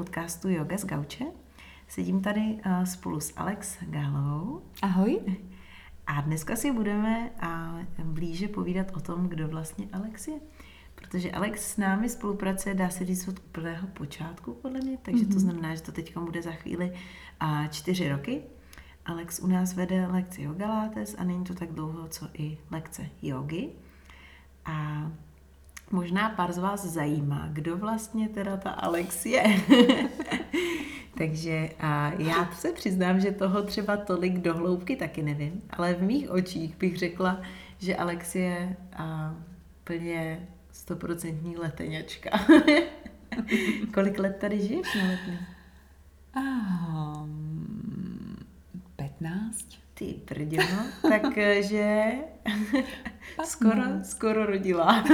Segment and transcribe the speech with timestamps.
[0.00, 1.24] podcastu Yoga z Gauče.
[1.88, 4.62] Sedím tady uh, spolu s Alex Gálovou.
[4.82, 5.20] Ahoj.
[6.06, 10.34] A dneska si budeme uh, blíže povídat o tom, kdo vlastně Alex je.
[10.94, 15.28] Protože Alex s námi spolupracuje, dá se říct, od úplného počátku, podle mě, takže mm-hmm.
[15.28, 15.40] to mhm.
[15.40, 16.92] znamená, že to teď bude za chvíli
[17.42, 18.42] uh, čtyři roky.
[19.06, 23.06] Alex u nás vede lekci Yoga Lattes a není to tak dlouho, co i lekce
[23.22, 23.68] jogy.
[24.64, 25.10] A
[25.92, 29.42] Možná pár z vás zajímá, kdo vlastně teda ta Alex je.
[31.18, 36.02] Takže a já se přiznám, že toho třeba tolik do hloubky taky nevím, ale v
[36.02, 37.40] mých očích bych řekla,
[37.78, 39.34] že Alex je a,
[39.84, 42.30] plně stoprocentní leteňačka.
[43.94, 45.38] Kolik let tady žiješ na letní?
[46.36, 47.39] Um,
[49.50, 49.80] 15.
[49.94, 52.12] Ty prděno, takže
[53.44, 55.04] skoro, skoro rodila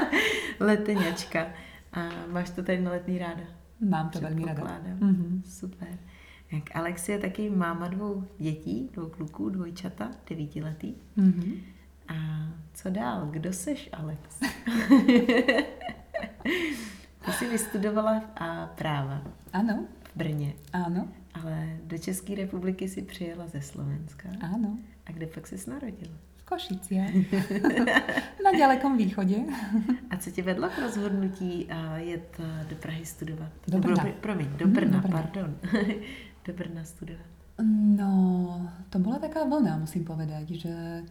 [0.60, 1.46] leteňačka.
[1.92, 3.42] A máš to tady na letní ráda?
[3.80, 4.96] Mám to velmi ráda.
[4.98, 5.42] Mm-hmm.
[5.44, 5.98] Super.
[6.52, 10.94] Jak Alex je taky máma dvou dětí, dvou kluků, dvojčata, devítiletý.
[11.18, 11.58] Mm-hmm.
[12.08, 12.14] A
[12.74, 13.26] co dál?
[13.30, 14.40] Kdo seš, Alex?
[17.24, 19.22] Ty jsi vystudovala a práva.
[19.52, 19.86] Ano.
[20.02, 20.52] V Brně.
[20.72, 21.08] Ano.
[21.34, 24.28] Ale do České republiky si přijela ze Slovenska.
[24.40, 24.78] Ano.
[25.06, 26.14] A kde pak jsi narodila?
[26.36, 27.34] V Košicích.
[28.44, 29.36] Na dalekém východě.
[30.10, 33.52] A co tě vedlo k rozhodnutí jet do Prahy studovat?
[33.68, 34.04] Do Brna.
[34.04, 35.22] Nebo, promiň, do Brna, do Brna.
[35.22, 35.56] pardon.
[36.46, 37.26] do Brna studovat.
[37.96, 41.02] No, to byla taká vlna, musím povedať, že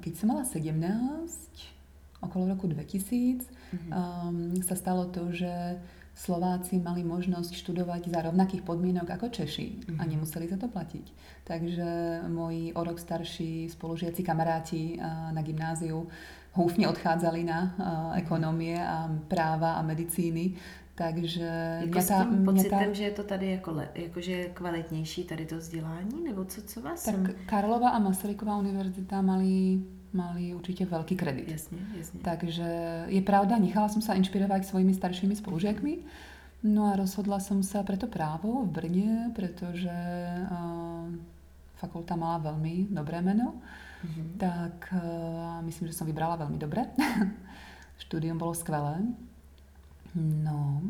[0.00, 1.50] keď jsem mala 17,
[2.20, 3.90] okolo roku 2000, mm-hmm.
[3.92, 5.76] um, sa stalo to, že
[6.14, 9.98] Slováci mali možnosť študovať za rovnakých podmienok ako Češi mm-hmm.
[9.98, 10.10] a mhm.
[10.14, 11.06] nemuseli za to platiť.
[11.44, 11.88] Takže
[12.30, 14.96] moji o rok starší spolužiaci kamaráti
[15.34, 16.06] na gymnáziu
[16.54, 17.58] húfne odchádzali na
[18.14, 20.54] ekonomie a práva a medicíny.
[20.94, 22.92] Takže jako s tím pocitem, ta...
[22.92, 26.62] že je to tady jako, le, jako že je kvalitnější tady to vzdělání, nebo co,
[26.62, 27.34] co vás Tak sem...
[27.46, 29.82] Karlova a Masaryková univerzita mali
[30.14, 31.50] mali určite veľký kredit.
[31.50, 32.22] Jasne, jasne.
[32.22, 32.68] Takže
[33.10, 35.94] je pravda, nechala som sa inšpirovať svojimi staršími spolužiakmi.
[36.64, 41.04] No a rozhodla som sa preto právo v Brne, pretože uh,
[41.76, 43.60] fakulta mala veľmi dobré meno.
[44.00, 44.28] Mm-hmm.
[44.40, 46.88] Tak uh, myslím, že som vybrala veľmi dobre.
[48.00, 49.04] Štúdium bolo skvelé.
[50.16, 50.80] No.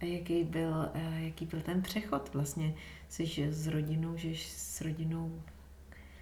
[0.00, 2.30] A jaký byl, jaký byl ten přechod?
[2.34, 2.74] Vlastně
[3.08, 5.30] jsi s rodinou, že s rodinou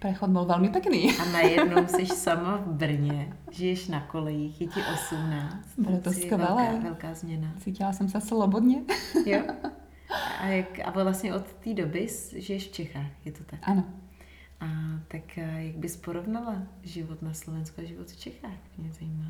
[0.01, 1.17] Prechod byl velmi pěkný.
[1.17, 5.67] A najednou jsi sama v Brně, žiješ na kolejích, je ti 18.
[5.77, 6.37] Bylo to skvělé.
[6.37, 7.53] Velká, velká změna.
[7.59, 8.81] Cítila jsem se slobodně.
[9.25, 9.41] jo.
[10.39, 13.59] A, jak, a vlastně od té doby žiješ v Čechách, je to tak?
[13.63, 13.83] Ano.
[14.59, 14.65] A
[15.07, 18.57] tak jak bys porovnala život na Slovensku a život v Čechách?
[18.77, 19.25] Mě zajímá.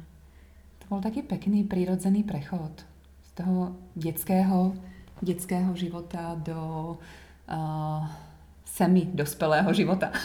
[0.79, 2.85] To byl taky pěkný, přírodzený přechod
[3.23, 4.73] z toho dětského,
[5.21, 6.97] dětského života do
[7.51, 8.07] uh,
[8.65, 10.11] semi dospělého života.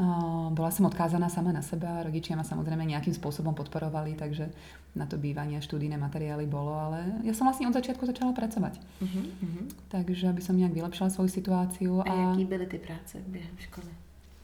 [0.00, 0.50] Mm-hmm.
[0.50, 4.48] Byla jsem odkázaná sama na sebe a rodičia ma samozřejmě nějakým způsobem podporovali, takže
[4.96, 8.80] na to bývanie a študijné materiály bolo, ale ja som vlastne od začiatku začala pracovať.
[9.04, 9.92] Mm-hmm.
[9.92, 12.00] Takže aby som nejak vylepšila svoju situáciu.
[12.00, 13.92] A, a jaký byly ty práce během školy?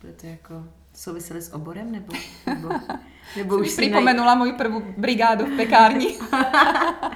[0.02, 0.54] Byly to jako
[0.94, 2.12] souvisely s oborem nebo,
[2.46, 2.68] nebo,
[3.36, 4.38] nebo už připomenula nej...
[4.38, 6.18] moji první brigádu v pekárni.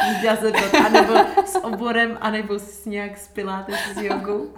[0.00, 4.54] To, anebo s oborem, anebo s nějak s pilátem, s jogou.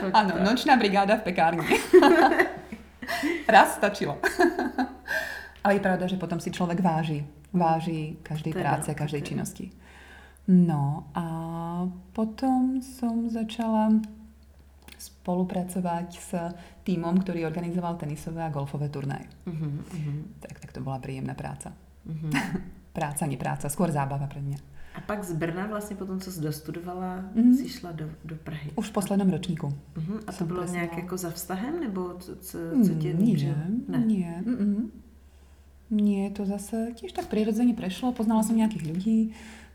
[0.00, 0.44] To, ano, to.
[0.44, 1.62] nočná brigáda v pekárně.
[3.48, 4.18] Raz stačilo.
[5.64, 7.26] Ale je pravda, že potom si člověk váží.
[7.52, 9.70] Váží každé práce, každé činnosti.
[10.48, 11.26] No a
[12.12, 13.88] potom som začala
[14.98, 16.30] spolupracovať s
[16.84, 19.24] týmom, ktorý organizoval tenisové a golfové turnaje.
[19.48, 19.80] Uh-huh,
[20.40, 21.72] Tak, tak to bola príjemná práca.
[22.04, 22.28] Uh-huh.
[22.96, 24.73] práca, nepráca, skôr zábava pre mňa.
[24.94, 27.54] A pak z Brna vlastně potom, co jsi dostudovala, mm.
[27.54, 28.70] jsi šla do, do Prahy.
[28.76, 29.66] Už v posledním ročníku.
[29.66, 30.20] Uh-huh.
[30.26, 30.80] A to bylo presila.
[30.80, 33.54] nějak jako za vztahem, nebo co, co, co tě Nie,
[33.88, 33.98] ne.
[33.98, 34.42] nie.
[34.46, 34.90] Mm-mm.
[35.90, 38.16] Nie, to zase tiež tak prirodzene prešlo.
[38.16, 39.18] Poznala som nejakých ľudí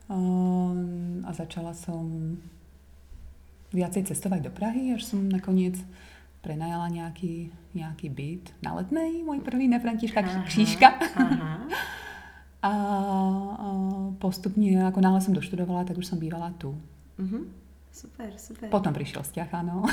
[0.09, 2.35] um, a začala som
[3.69, 5.77] viacej cestovať do Prahy, až som nakoniec
[6.41, 10.97] prenajala nejaký, nejaký byt na Letnej, môj prvý, ne Františka Křížka.
[11.15, 11.63] Aha.
[12.61, 12.71] a
[14.19, 16.81] postupně, jako náhle jsem doštudovala, tak už jsem bývala tu.
[17.19, 17.43] Mm-hmm.
[17.91, 18.69] Super, super.
[18.69, 19.83] Potom přišel vzťah, ano.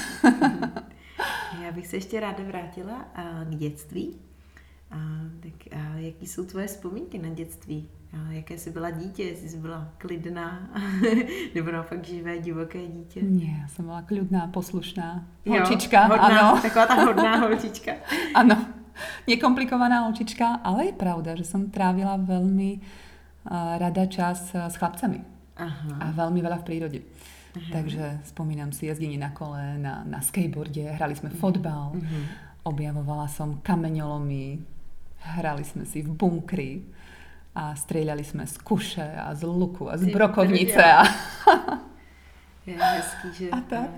[1.62, 3.04] Já bych se ještě ráda vrátila
[3.44, 4.16] k dětství.
[4.90, 4.96] A,
[5.40, 7.88] tak a jaký jsou tvoje vzpomínky na dětství?
[8.12, 9.22] A jaké jsi byla dítě?
[9.22, 10.70] Jestli jsi byla klidná?
[11.54, 13.22] Nebo naopak živé, divoké dítě?
[13.22, 16.02] Ne, já jsem byla klidná, poslušná holčička.
[16.02, 16.62] Jo, hodná, ano.
[16.62, 17.92] Taková ta hodná holčička.
[18.34, 18.66] ano
[19.30, 22.80] nekomplikovaná holčička, ale je pravda, že som trávila veľmi
[23.78, 25.36] rada čas s chlapcami.
[25.56, 25.92] Aha.
[26.04, 27.00] a veľmi veľa v prírode.
[27.56, 27.72] Aha.
[27.72, 32.24] Takže spomínam si jazdenie na kole, na, na skateboarde, hrali sme fotbal, uh-huh.
[32.68, 34.60] objavovala som kameňolomy,
[35.40, 36.84] hrali sme si v bunkri
[37.56, 40.84] a strieľali sme z kuše a z luku a z brokovnice.
[40.84, 41.02] A...
[42.68, 43.88] Je hezký, že a tak?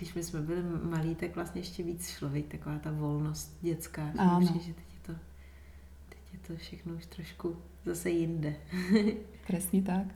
[0.00, 4.12] Když my jsme byli malí, tak vlastně ještě víc šlo, taková ta volnost dětská.
[4.18, 4.46] Ano.
[4.46, 5.12] Že teď je, to,
[6.08, 8.54] teď je to všechno už trošku zase jinde.
[9.46, 10.06] Přesně tak.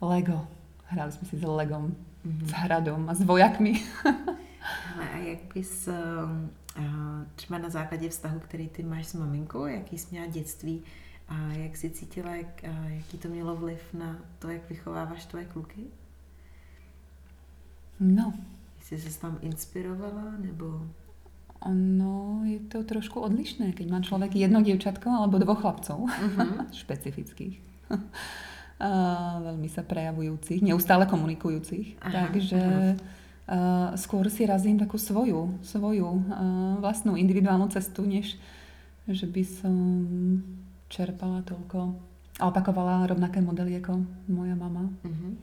[0.00, 0.48] Lego.
[0.84, 1.96] Hráli jsme si s Legom,
[2.26, 2.46] mm-hmm.
[2.46, 3.72] s hradom a s vojakmi.
[4.98, 6.50] A jak bys um,
[7.34, 10.82] třeba na základě vztahu, který ty máš s maminkou, jaký jsi měla dětství
[11.28, 15.84] a jak jsi cítila, jak, jaký to mělo vliv na to, jak vychováváš tvoje kluky?
[18.00, 18.34] No.
[18.86, 20.86] Jsi se tam inspirovala, nebo...
[21.74, 26.70] No, je to trošku odlišné, keď má človek jedno dievčatko alebo dvoch chlapcov, uh-huh.
[26.86, 27.58] špecifických.
[28.86, 28.90] a
[29.42, 31.98] veľmi sa prejavujúcich, neustále komunikujúcich.
[32.02, 32.60] Aha, Takže
[33.46, 38.34] Uh, skôr si razím takú svoju, svoju uh, vlastnú individuálnu cestu, než
[39.06, 39.74] že by som
[40.90, 41.94] čerpala toľko
[42.42, 44.90] a opakovala rovnaké modely jako moja mama.
[45.06, 45.38] Uh-huh.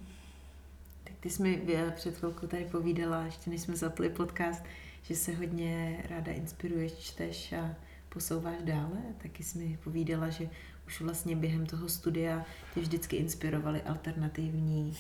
[1.23, 1.61] Ty jsi mi
[1.95, 4.63] před chvilkou tady povídala, ještě než jsme zapli podcast,
[5.03, 7.75] že se hodně ráda inspiruješ, čteš a
[8.09, 8.97] posouváš dále.
[9.17, 10.49] Taky jsi mi povídala, že
[10.87, 14.97] už vlastně během toho studia tě vždycky inspirovaly alternativní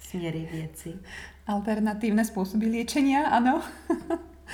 [0.00, 0.94] směry věci.
[1.46, 3.62] Alternatívne spôsoby liečenia, ano.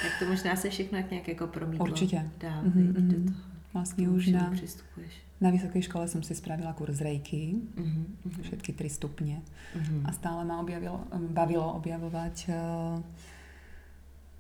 [0.03, 2.31] tak to možná se všechno jak nějak jako promítlo Určitě.
[2.39, 2.93] dál mm-hmm.
[2.93, 3.25] do mhm.
[3.25, 3.56] toho.
[3.77, 4.53] Vlastně už na,
[5.41, 8.41] na vysoké škole jsem si spravila kurz rejky, mm-hmm.
[8.41, 9.43] všetky tři stupně
[9.77, 10.03] mm-hmm.
[10.05, 13.05] a stále ma objavilo, bavilo objavovať uh,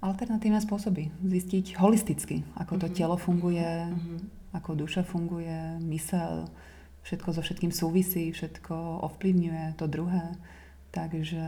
[0.01, 1.13] alternatívne spôsoby.
[1.21, 2.97] Zistiť holisticky, ako to mm-hmm.
[2.97, 4.19] telo funguje, mm-hmm.
[4.57, 6.49] ako duša funguje, mysel,
[7.05, 10.33] všetko so všetkým súvisí, všetko ovplyvňuje to druhé.
[10.97, 11.45] Takže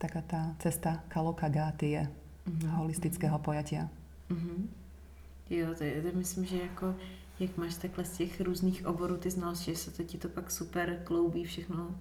[0.00, 2.72] taká tá cesta kalokagáty je mm-hmm.
[2.72, 3.92] holistického pojatia.
[4.32, 4.81] Mm-hmm.
[5.56, 6.94] Jo, to je, to myslím, že jako
[7.40, 10.50] jak máš takhle z těch různých oborů ty znalosti, že se to ti to pak
[10.50, 11.94] super kloubí všechno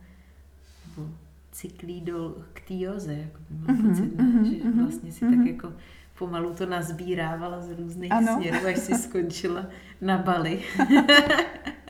[0.88, 1.10] nebo
[1.52, 4.18] cyklí do k té joze, jako mám mm-hmm, pocit?
[4.18, 5.30] Mm-hmm, že mhm, vlastně si mm-hmm.
[5.30, 5.48] tak mhm.
[5.48, 5.74] jako
[6.20, 8.36] pomalu to nazbírávala z různých ano.
[8.36, 9.66] směrů, až si skončila
[10.02, 10.64] na Bali.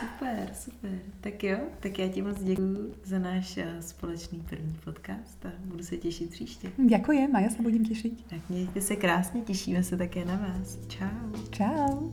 [0.00, 0.90] super, super.
[1.20, 5.84] Tak jo, tak já ti moc děkuji za náš eh, společný první podcast a budu
[5.84, 6.72] se těšit příště.
[6.88, 8.26] Děkuji, a já se budím těšit.
[8.30, 10.78] Tak mějte se krásně, těšíme se také na vás.
[10.88, 11.42] Čau.
[11.50, 12.10] Čau.